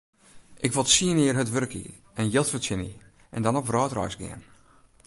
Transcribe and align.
Ik 0.65 0.73
wol 0.75 0.87
tsien 0.87 1.19
jier 1.23 1.35
hurd 1.39 1.51
wurkje 1.55 1.85
en 2.19 2.31
jild 2.33 2.49
fertsjinje 2.53 2.95
en 3.35 3.41
dan 3.45 3.57
op 3.59 3.67
wrâldreis 3.69 4.15
gean. 4.19 4.41